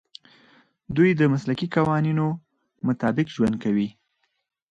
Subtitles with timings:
[0.95, 2.25] دوی د مسلکي قوانینو
[2.87, 3.89] مطابق ژوند کوي.